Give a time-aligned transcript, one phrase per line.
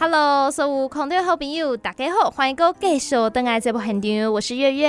[0.00, 4.88] Hello，所有空中好朋友，大家好，欢迎各位继续登来这部很场，我是月月。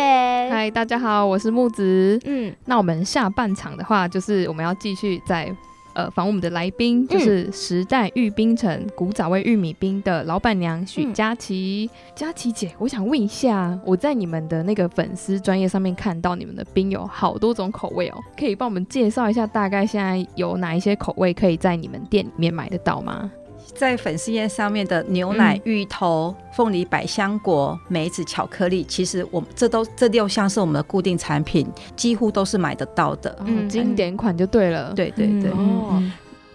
[0.50, 2.18] 嗨，大家好，我是木子。
[2.24, 5.54] 嗯，那我们下半场的话，就是我们要继续在
[5.96, 11.90] 呃访问我们的来宾，就是时代玉冰城古早味玉米冰的老板娘许佳琪。
[12.16, 23.30] 佳琪姐，我想问一下，我在你们的那个粉丝专业上面看到你们的冰有好多种口味哦，可以帮我们介绍一下，大概现在有哪一些口味可以在你们店里面买得到吗？
[23.76, 33.36] 在粉丝宴上面的牛奶、芋头、凤梨、百香果、梅子、巧克力，其实我们这都这六项是我们的固定产品，几乎都是买得到的。
[33.46, 34.94] 嗯，经典款就对了。
[34.94, 35.52] 对对对。
[35.52, 36.02] 哦，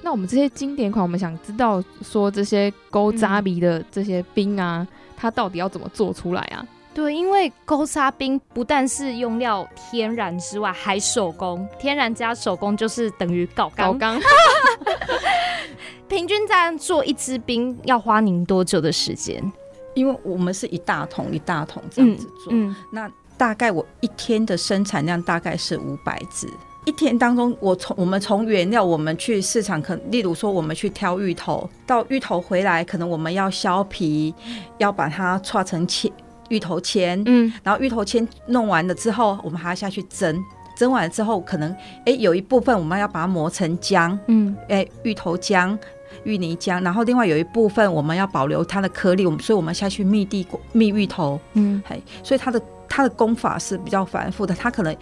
[0.02, 6.65] 那我们这些经典款，我们想知道说这些勾扎比的这些冰啊，它到底要怎么做出来啊？
[6.95, 14.18] 对，因为勾沙冰不但是用料天然之外，还手工，天然加手工就是等于搞搞钢。
[16.08, 19.42] 平均这样做一支冰要花您多久的时间？
[19.95, 22.52] 因为我们是一大桶一大桶这样子做，
[22.93, 26.46] 那大概我一天的生产量大概是五百支。
[26.84, 34.32] 一天当中，我从我们从原料，我们去市场，可例如说我们去挑芋头，到芋头回来，可能我们要削皮，
[34.78, 36.12] 要把它搓成切
[36.48, 40.40] 芋头签，嗯，然后芋头签弄完了之后，我们还要下去蒸。
[40.77, 41.74] 蒸完之后，可能
[42.05, 45.77] 哎有一部分我们要把它磨成浆，嗯，哎芋头浆、
[46.24, 54.95] 芋泥浆，然后另外有一部分我们要保留它的颗粒，我们所以我们下去蜜地蜜芋头，嗯，嘿，所以它的它的功法是比较繁复的，它可能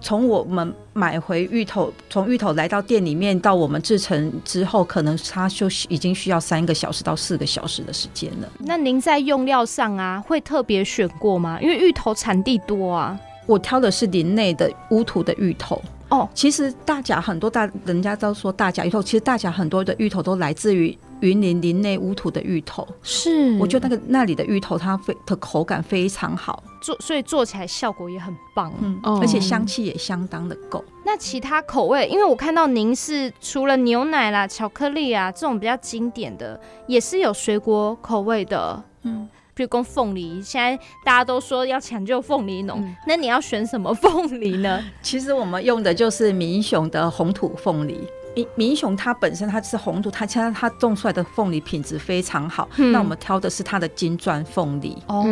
[0.00, 8.48] 从我们买回芋头，从芋头来到店里面到我们制成之后，可能它就已经需要三个小时到四个小时的时间了。
[8.58, 11.58] 那您在用料上啊，会特别选过吗？
[11.60, 13.18] 因为芋头产地多啊。
[13.48, 16.28] 我挑的是林内的乌土的芋头哦。
[16.34, 22.86] 其实大甲很多大人家都说大甲芋头，其实大甲很多的芋头都来自于云林林内乌土的芋头。
[23.02, 30.84] 是，我觉得那个那里的芋头它非的口感非常好，做所以做起来效果也很棒，嗯，而且香气也相当的够。
[31.06, 39.26] 那其他口味，因为我看到您是除了牛奶啦、巧克力啊这种比较经典的，也是有水果口味的，嗯。
[39.58, 44.80] 去供凤梨，现在大家都说要抢救凤梨农， 那你要选什么凤梨呢？
[45.02, 48.00] 其实我们用的就是民雄的红土凤梨。
[48.36, 52.68] 民民雄它本身它是红土，它现在它种出来的凤梨品质非常好。
[52.76, 55.26] 那我们挑的是它的金钻凤梨哦，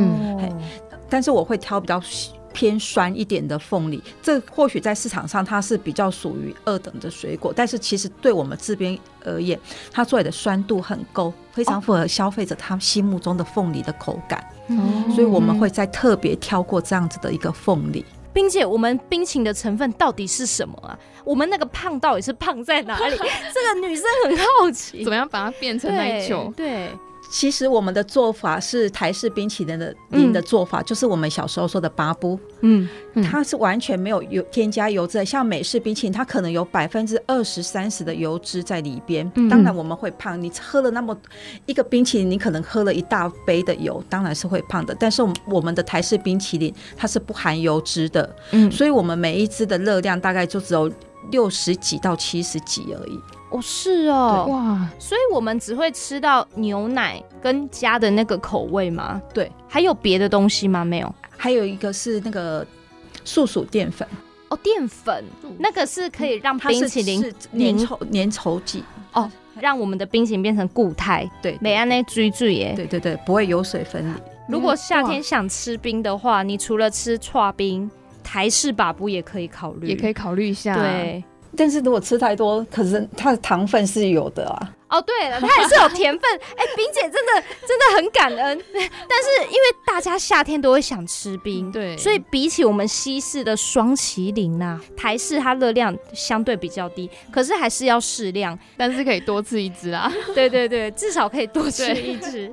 [1.09, 2.03] 但是我会挑比较。
[2.57, 9.61] 偏酸一点的凤梨，这或许在市场上它是比较属于二等的水果，但是其实对我们这边而言，
[9.93, 14.43] 它做的酸度很够，非常符合消费者他心目中的凤梨的口感，
[15.15, 18.03] 所以我们会再特别挑过这样子的一个凤梨。
[18.33, 20.99] 冰姐，我们冰淇淋的成分到底是什么啊？
[21.25, 23.17] 我们那个胖到底是胖在哪里？
[23.53, 26.51] 这个女生很好奇，怎么样把它变成奶球？
[26.57, 26.89] 对。
[27.31, 32.89] 其实我们的做法是台式冰淇淋的淋的做法，就是我们小时候说的巴布，嗯，
[33.25, 39.29] 它是完全没有油添加油脂，像美式冰淇淋，它可能有百分之二十三十的油脂在里边。
[39.51, 41.17] 当然我们会胖，你喝了那么
[41.67, 44.97] 一个冰淇淋，你可能喝了一大杯的油，当然是会胖的。
[44.99, 50.91] 但是我们的台式冰淇淋它是不含油脂的，嗯，所以我们每一支的热量大概就只有
[51.31, 53.21] 六十几到七十几而已。
[53.51, 59.23] 哦，是哦，哇，所以我们只会吃到牛奶跟加的那个口味吗？
[59.33, 60.85] 对，还有别的东西吗？
[60.85, 62.67] 没有，还有一个是那个
[63.25, 64.07] 素薯淀粉。
[64.49, 65.25] 哦，淀粉，
[65.59, 67.21] 那个是可以让冰淇淋
[67.53, 69.29] 粘稠粘稠剂哦，
[69.61, 71.29] 让我们的冰淇淋变成固态。
[71.43, 72.73] 对，美安那追追耶。
[72.77, 74.21] 对对对，不会油水分离。
[74.49, 77.91] 如果夏天想吃冰的话，你除了吃串冰，
[78.23, 80.77] 台式把布也可以考虑，也可以考虑一下。
[80.77, 81.25] 对。
[81.57, 84.73] 但是如果吃太多，可是它的糖分是有的啊。
[84.97, 86.31] 哦，对了，它也是有甜分。
[86.57, 88.63] 哎，冰姐真的真的很感恩。
[88.73, 100.11] 但是因为大家夏天都会想吃冰，对，所以比起我们西式的双麒麟呐，台式它热量相对比较低，可是还是要适量，但是可以多吃一只啊。
[100.35, 102.53] 对对对，至少可以多吃一只。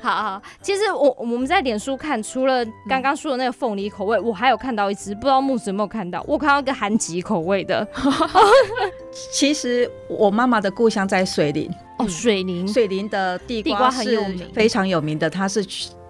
[0.00, 6.24] 好好，其实我我们在脸书看，除了刚刚说的那个凤梨口味，我还有看到一只，不知道木子有没有看到？
[6.26, 7.86] 我看到一个韩籍口味的。
[9.32, 11.70] 其实我妈妈的故乡在水林。
[11.98, 15.30] 哦，水林，水林的地瓜很有名，非常有名的。
[15.30, 15.64] 它是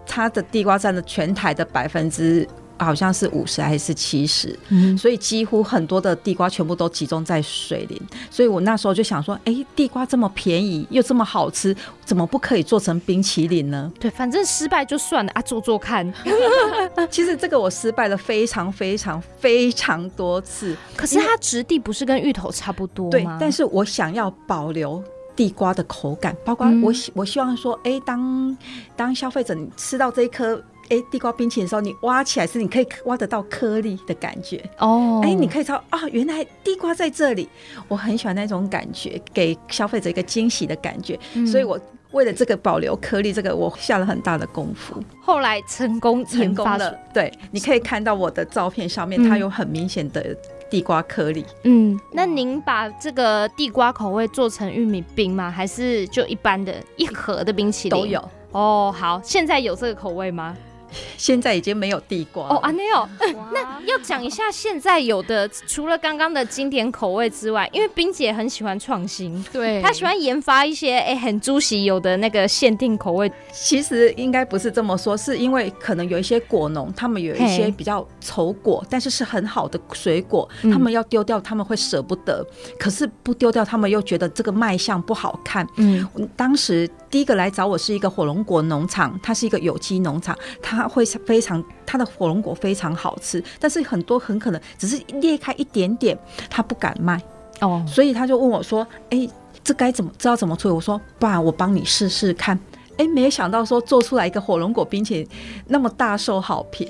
[0.07, 2.49] 它的地瓜占了全台的百分之。
[2.79, 4.59] 好像是五十还是七十，
[4.99, 8.01] 所以几乎很多的地瓜全部都集中在水林。
[8.31, 11.75] 所以我那时候就想说，哎，地瓜这么便宜又这么好吃，
[12.05, 13.93] 怎么不可以做成冰淇淋呢？
[14.01, 16.13] 对，反正失败就算了啊，做做看。
[17.11, 23.11] 其实这个我失败了非常非常非常多次，可是它质地不是跟芋头差不多吗？
[23.11, 25.03] 对，但是我想要保留
[25.37, 28.57] 地瓜的口感，包括我我希望说，哎，当
[28.97, 30.63] 当消费者你吃到这一颗。
[30.89, 35.21] 哎，地瓜冰淇淋的时候，你挖起来是你可以挖得到颗粒的感觉哦。
[35.25, 37.49] 哎，你可以知道啊，原来地瓜在这里。
[37.89, 41.19] 我很喜欢那种感觉，给消费者一个惊喜的感觉。
[41.47, 41.79] 所以我
[42.13, 45.03] 为了这个保留颗粒，这个我下了很大的功夫。
[45.21, 50.37] 后来成功成功了，对，你可以看到我的照片上面，它有很明显的
[50.71, 51.45] 地瓜颗粒。
[51.65, 55.51] 嗯，那您把这个地瓜口味做成玉米冰吗？
[55.51, 58.23] 还是就一般的一盒的冰淇淋都有？
[58.53, 60.57] 哦，好，现在有这个口味吗？
[61.17, 63.09] 现在已经没有地瓜哦，阿内哦，
[63.53, 73.31] 那要讲一下现在有的，除了刚刚的经典口味之外，因为冰姐很喜欢创新，对，她喜欢研发一些哎很猪喜有的那个限定口味。
[73.53, 82.45] 其实应该不是这么说，是因为可能有一些果农，他们有一些比较丑果，但是是很好的水果，他们要丢掉，他们会舍不得，
[82.79, 85.67] 可是不丢掉，他们又觉得这个卖相不好看。
[85.77, 86.07] 嗯，
[86.37, 90.84] 当时第一个来找我是一个火龙果农场，它是一个有机农场，它。
[90.89, 96.19] 会非常，它的火龙果非常好吃，但是很多很可能只是裂开一点点，
[96.51, 97.21] 他不敢卖
[97.61, 99.29] 哦，所以他就问我说：“哎，
[99.63, 102.59] 这该怎么知道怎么处理？”我说：“爸，我帮你试试看。”
[102.97, 105.29] 哎，没有想到说做出来一个火龙果冰淇淋
[105.67, 106.89] 那么大受好评，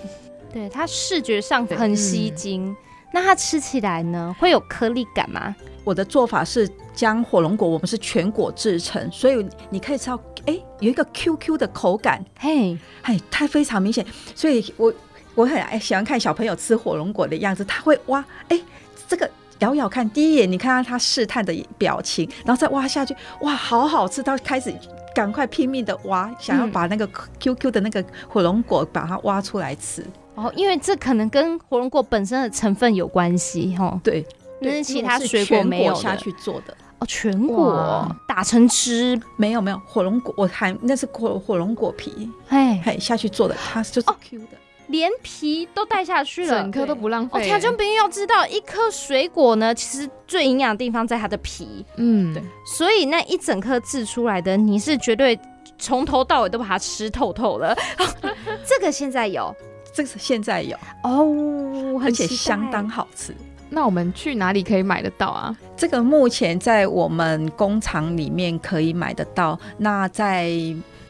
[0.53, 2.77] 对它视觉上很吸睛。
[3.15, 5.55] 那它吃起来呢，会有颗粒感吗？
[5.85, 10.21] 我的做法是将火龙果，我们是全果制成，所以你可以吃到。
[10.47, 14.93] 哎，有一个 Q Q 的口感，嘿，嘿，它非常明显，所以我
[15.37, 18.61] 我很爱喜欢看小朋友吃火龙果的样子，他会挖，哎，
[19.07, 19.31] 这个
[19.61, 24.75] 咬咬看，第一眼你看到他试探的表情，然后再挖下去，哇，好好吃，他开始
[25.15, 27.09] 赶快拼命的挖，想要把那个
[27.39, 30.05] Q Q 的那个火龙果把它挖出来吃。
[30.35, 34.25] 哦，因为这可能跟火龙果本身的成分有关系，哈，对，
[34.61, 36.73] 那是其他水果没有下去做的。
[36.99, 47.41] 哦全果打成汁，没有没有火龙果，我还那是火火龙果皮，哎嘿下去做的，它就是 Q 的，连皮都带下去了，整颗都不浪费。
[47.41, 55.39] 哦，听众朋友要知道，一颗水果呢，其实最营养的地方在它的皮，嗯，对，所以那一整颗制出来的，你是绝对
[55.79, 57.77] 从头到尾都把它吃透透了。
[58.65, 59.55] 这个现在有，
[59.95, 63.33] 这个现在有哦，而且相当好吃。
[63.71, 65.57] 那我们去哪里可以买得到啊？
[65.77, 69.59] 这个目前在我们工厂里面可以买得到。
[69.79, 70.51] 那在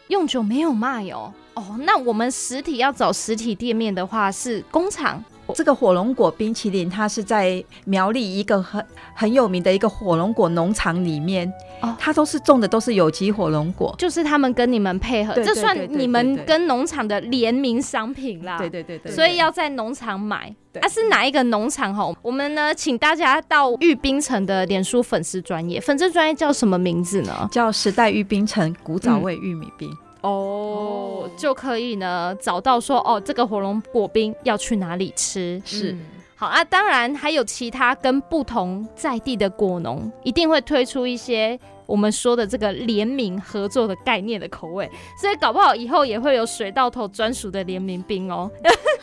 [0.09, 1.33] 用酒没有卖哦。
[1.55, 5.23] 哦，那我们实体要找实体店面的话，是工厂。
[5.55, 18.57] 这个火龙果冰淇淋，它是在苗栗一个很很有名的一个火龙果农场里面，哦，它都是种的都是有机火龙果，就是他们跟你们配合，这算你们跟农场的联名商品啦。
[18.59, 20.55] 对对对对，所以要在农场买。
[20.81, 21.95] 啊，是哪一个农场？
[21.95, 27.49] 哈，我们呢，请大家到玉冰城的脸书粉丝专业，粉丝专业叫什么名字呢？
[27.53, 29.89] 叫时代玉冰城古早味玉米冰。
[30.25, 35.61] 哦，就可以呢找到说哦，这个火龙果冰要去哪里吃？
[35.67, 35.95] 是
[36.35, 44.91] 好啊，当然还有其他跟不同在地的果农一定会推出一些我们说的这个联名合作的概念的口味，
[45.21, 48.51] 所以搞不好以后也会有水稻头专属的联名冰哦。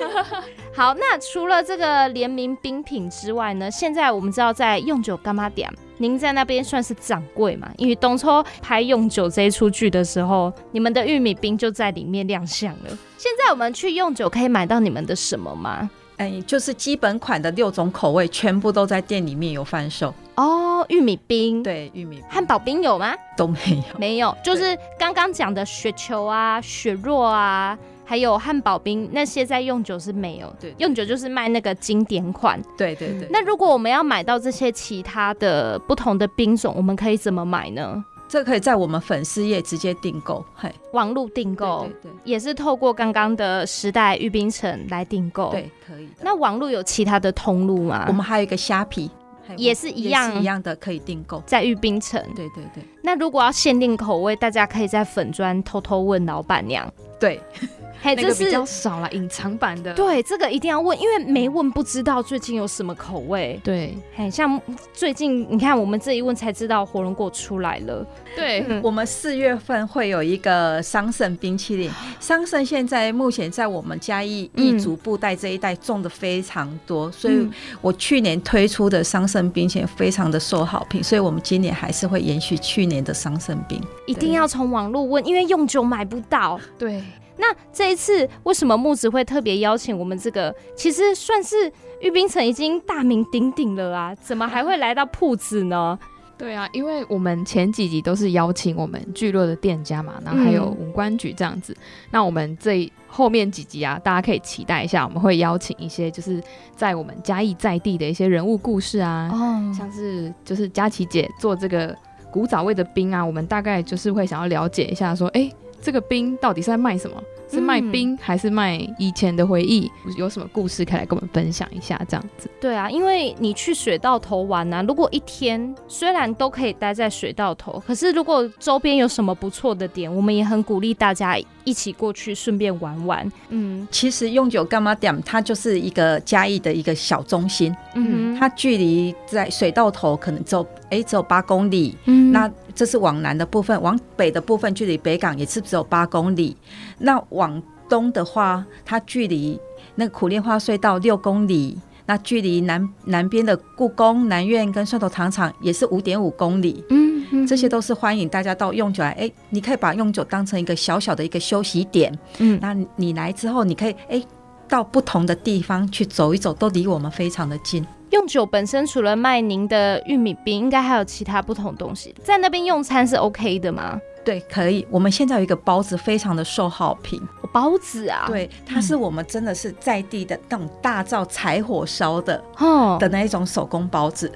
[0.73, 5.69] 好，那除了这个联名冰品之外呢，现在我们知道在用酒干妈点。
[5.97, 7.69] 您在那边算是掌柜嘛？
[7.77, 12.89] 因为东抽拍用酒这一出剧的时候，你们的玉米冰就在里面亮相了。
[13.17, 15.87] 现在我们去用酒可以买到你们的什么吗？
[16.17, 20.11] 哎，就是基本款的六种口味，全部都在店里面有贩售。
[20.35, 23.13] 哦，玉米冰，对，玉米汉堡冰有吗？
[23.37, 23.59] 都没
[23.91, 27.77] 有，没有，就是刚刚讲的雪球啊、雪若啊。
[28.11, 33.25] 还有汉堡冰那些在用酒是没有，对，用酒就是卖那个经典款，对对对。
[33.31, 38.03] 那如果我们要买到这些其他的不同的冰种，我们可以怎么买呢？
[38.27, 46.09] 这可以在我们粉丝页直接订购，嘿，网络订购，对对，也是透过刚刚的时代玉冰城来订购，对，可以。
[46.21, 48.03] 那网络有其他的通路吗？
[48.09, 49.09] 我们还有一个虾皮，
[49.55, 52.83] 也是一样一样的可以订购，在玉冰城，对对对。
[53.01, 57.39] 那如果要限定口味，大家可以在粉砖偷偷问老板娘，对。
[58.03, 59.93] 那个比较少了，隐藏版的。
[59.93, 63.61] 对，这个一定要问，因为没问不知道最近有什么口味。
[63.63, 64.59] 对，很像
[64.91, 68.03] 最近你看，我们这一问才知道火龙果出来了。
[68.35, 71.91] 对，我们四月份会有一个桑葚冰淇淋。
[72.19, 77.47] 桑葚现在目前在我们嘉义义族布袋这一带种的非常多，所以
[77.81, 83.79] 我去年推出的桑葚冰淇淋非常的受好评，所以我们今年还是会延续去年的桑葚饼。
[84.07, 86.59] 一定要从网络问，因为用久买不到。
[86.79, 87.03] 对。
[87.37, 90.53] 那这一次为什么木子会特别邀请我们这个？
[90.75, 95.97] 其实算是玉冰城已经大名鼎鼎了啊，怎么还会来到铺子呢？
[96.37, 101.75] 对啊，因为我们前几集都是邀请我们聚落的店家嘛，然后还有五官局这样子。
[102.11, 106.43] 那我们这后面几集啊，大家可以期待一下，我们会邀请一些就是
[106.75, 111.95] 在我们嘉义在地的一些人物故事啊，哦像是就是佳琪姐做这个
[112.31, 117.21] 古早味的冰啊，我们大概就是会想要了解一下，说哎，这个冰到底是在卖什么？
[117.49, 119.91] 是卖冰还是卖以前的回忆？
[120.17, 122.01] 有什么故事可以来跟我们分享一下？
[122.07, 122.49] 这样子。
[122.61, 133.29] 对啊，因为你去水稻头玩呢，如果一天虽然都可以待在水稻头，可是如果周边有什么不错的点，我们也很鼓励大家一起过去顺便玩玩。
[133.49, 135.21] 嗯，其实用酒干嘛点？
[135.23, 137.75] 它就是一个嘉义的一个小中心。
[137.95, 141.97] 嗯，它距离在水稻头可能只有哎只有八公里。
[142.05, 146.55] 嗯，那这是往南的部分，往北的部分距离北港也是只有八公里。
[146.99, 149.59] 那往东的话，它距离
[149.95, 156.83] 那个苦练花隧道六公里，那距离南南边的故宫南苑跟蒜头糖厂也是五点五公里。
[156.89, 162.17] 嗯，这些都是欢迎大家到用酒来，哎，你可以把用酒当成一个小小的一个休息点。
[162.39, 164.23] 嗯，那你来之后，你可以哎
[164.67, 167.85] 到不同的地方去走一走，都离我们非常的近。
[168.11, 173.99] 用酒本身除了卖您的玉米饼，应该还有其他不同东西，在那边用餐是 OK 的吗？
[174.23, 174.85] 对，可以。
[174.91, 177.19] 我们现在有一个包子，非常的受好评。
[177.51, 184.31] 包子啊，对，它是我们真的是在地的那种大灶柴火烧的，哦，的那一种手工包子。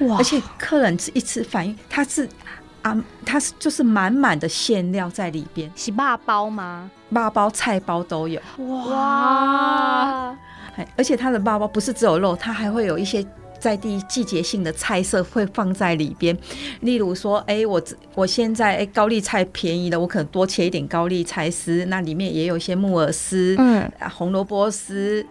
[0.00, 0.18] 哇！
[0.18, 2.28] 而且客人一吃反应，它是
[2.82, 5.70] 啊，它是就是满满的馅料在里边。
[5.74, 6.90] 是辣包吗？
[7.10, 8.40] 辣包、菜包都有。
[8.58, 10.36] 哇！
[10.96, 13.24] 而且它的包包不是只有肉，它还会有一些。
[13.60, 16.34] 在地季节性的菜色会放在里边，
[16.80, 17.78] 例如说，哎，我
[18.14, 25.22] 我现在哎高丽菜便宜了，我可能多切一点高丽菜丝，那里面也有一些木耳丝，嗯，红萝卜丝。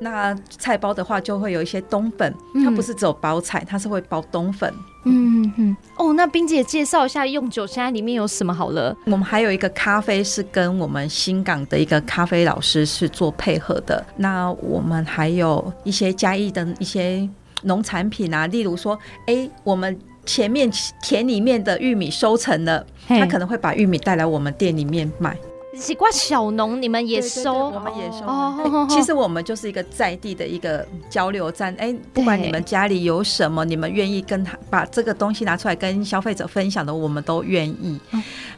[0.00, 2.34] 那菜包的话，就会有一些冬粉，
[2.64, 4.72] 它不是只有包菜，它是会包冬粉。
[4.72, 8.94] 嗯嗯嗯哦，那冰姐介绍一下用酒现在里面有什么好了？
[9.06, 14.04] 我们还有一个咖啡是跟我们新港的一个咖啡老师是做配合的。
[14.16, 17.26] 那我们还有一些嘉义的一些。
[17.62, 18.96] 农产品啊，例如说，
[19.26, 20.70] 哎，我们前面
[21.02, 25.36] 田里面的玉米收成了，他可能会把玉米带来我们店里面卖。
[25.78, 27.70] 奇怪，小农你们也收？
[27.70, 28.26] 我们也收。
[28.26, 31.74] 哦，其实我们就是一个在地的一个交流站。
[31.78, 38.00] 哎，不管你们家里有什么，你们愿意跟他把这个东西拿出来跟消费者分享的，我们都愿意。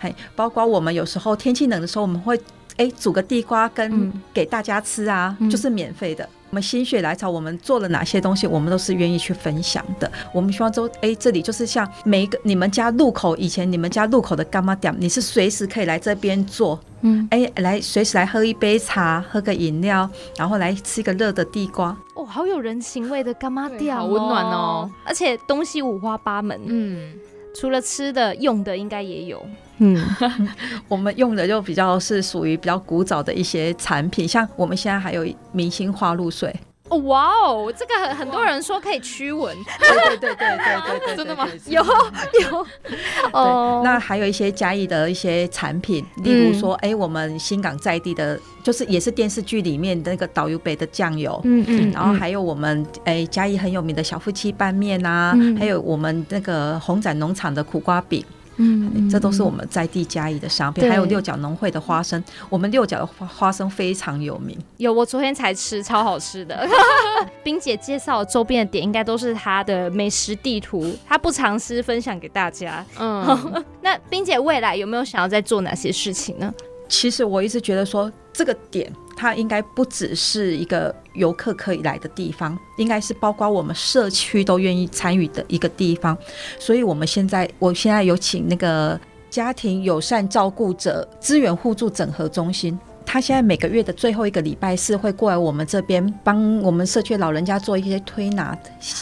[0.00, 2.38] 哎，包括我们有时候天气冷的时候，我们会
[2.76, 6.28] 哎煮个地瓜跟给大家吃啊，就是免费的。
[6.50, 10.10] 我们心血来潮，我们做了哪些东西，我们都是愿意去分享的。
[10.32, 27.12] 我们希望说，哎，这里就是像每一个你们家路口，以前你们家路口的干妈店，你是随时可以来这边做，嗯，哎，来随时来喝一杯茶，喝个饮料，然后来吃一个热的地瓜，哦，好有人情味的干妈店，好温暖哦，而且东西五花八门，嗯。
[27.54, 29.44] 除了吃的，用的应该也有。
[29.78, 29.96] 嗯，
[30.88, 36.54] 我们用的就比较是属于比较古早的一些产品，像我们现在还有明星花露水。
[36.90, 39.54] 哦，哇哦，这个很很多人说可以驱蚊。
[39.78, 41.46] 对对对对对对， 真的吗？
[41.66, 42.66] 有有。
[43.30, 51.38] 哦，那还有一些嘉义的一些产品，例如说，哎，我们新港在地的，就是也是电视剧里面那个导游北的酱油。
[51.44, 51.90] 嗯嗯。
[51.92, 58.24] 然后还有我们哎嘉义很有名的小夫妻拌面啊，还有我们那个红展农场的苦瓜饼。
[58.58, 64.58] 嗯，这都是我们在地嘉义的商品，还有六角农会的花生，我们六角的花花生非常有名。
[64.76, 66.68] 有，我昨天才吃，超好吃的。
[67.42, 72.84] 冰姐介绍周边的点，应该都是她的美食地图，她不尝试分享给大家。
[72.98, 76.52] 嗯，那冰姐未来有没有想要再做哪些事情呢？
[76.88, 78.92] 其实我一直觉得说这个点。
[79.18, 86.16] 它应该不只是一个游客可以来的地方，应该是包括我们社区都愿意参与的一个地方。
[86.56, 88.98] 所以，我们现在，我现在有请那个
[89.28, 92.78] 家庭友善照顾者资源互助整合中心。
[93.10, 98.54] 他现在每个月的最后一个礼拜四会过来我们这边帮我们社区老人家做一些推拿，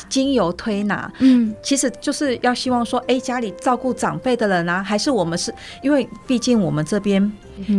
[0.08, 1.12] 精油推拿。
[1.18, 7.32] 嗯，其实就是要希望说，哎，家里照顾长辈的人啊，还是我们是因为毕竟我们这边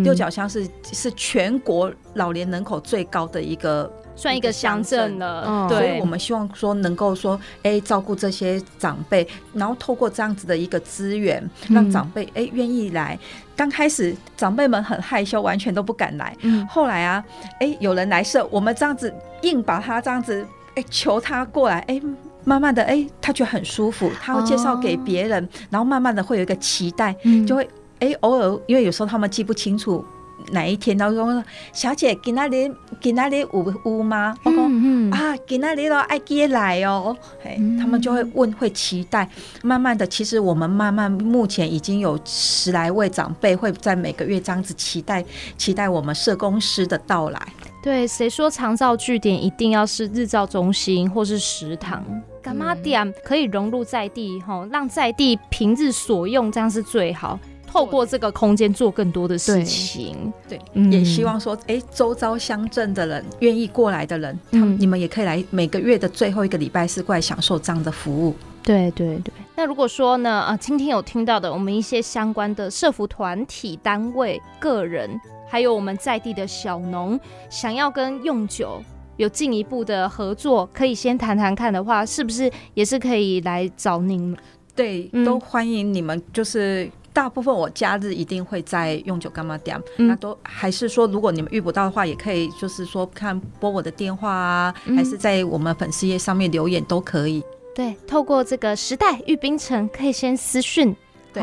[0.04, 3.90] 六角乡是是全国老年人口最高的一个。
[4.20, 13.16] 算一个乡镇了，所以我们希望说能够说，哎，照顾这些长辈，然后透过这样子的一个资源，让长辈哎愿意来。
[13.56, 16.36] 刚开始长辈们很害羞，完全都不敢来。
[16.68, 17.24] 后来啊，
[17.60, 20.44] 哎，有人来设，我们这样子硬把他这样子，
[20.74, 22.02] 哎，求他过来，哎，
[22.44, 27.70] 慢慢的，哎，他觉得很舒服，他会介绍给别人，然后慢慢的会有一个期待，就会
[28.00, 30.04] 哎，偶尔因为有时候他们记不清楚。
[30.52, 34.64] 哪一天，他说：“小姐，给那里给那里有有吗？”我说
[35.12, 39.30] ：“啊，给那里了，爱接来哦。”哎，他们就会问，会期待。
[39.64, 45.24] 慢慢的，其实我们慢慢目前已经有十来位长辈会在每个月这样子期待
[45.58, 47.42] 期待我们社工师的到来。
[47.84, 52.04] 对，谁说长照据点一定要是日照中心或是食堂？
[52.42, 57.40] 干嘛点可以融入在地，哈，让在地平日所用，这样是最好。
[57.78, 68.36] 透过这个空间做更多的事情，对，也希望说，哎，周遭乡镇的人愿意过来的人，他们你们也可以来每个月的最后一个礼拜四过来享受这样的服务。
[68.64, 69.32] 对对对。
[69.56, 75.20] 那如果说呢，啊，今天有听到的，我们一些相关的社服团体、单位、个人。
[75.50, 77.18] 还有我们在地的小农，
[77.50, 78.84] 想要跟用酒
[79.16, 84.36] 有进一步的合作，可以先谈谈看的话，是不是也是可以来找您？
[84.76, 86.22] 对，都欢迎你们。
[86.34, 97.44] 就是大部分我假日一定会在用酒干嘛店，那都还是说，如果你们遇不到的话，也可以就是说看拨我的电话啊，还是在我们粉丝页上面留言都可以。
[97.74, 100.96] 对，透过这个时代玉冰城，可以先私讯。
[101.34, 101.42] 对。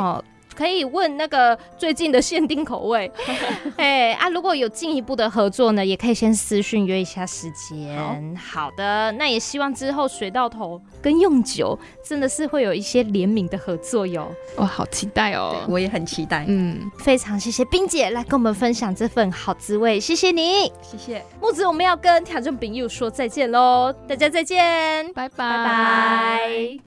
[0.54, 3.10] 可以问那个最近的限定口味，
[3.76, 8.36] 哎啊，如果有进一步的合作呢，也可以先私讯约一下时间。
[8.36, 14.30] 好的，那也希望之后水到头跟用酒真的是会有一些联名的合作哟。
[14.56, 15.56] 哇，好期待哦！
[15.68, 16.44] 我也很期待。
[16.48, 21.66] 嗯，非常谢谢冰姐来跟我们分享这份好滋味，谢谢你，谢谢木子。
[21.66, 26.78] 我们要跟挑战饼友说再见喽，大家再见，拜拜拜拜。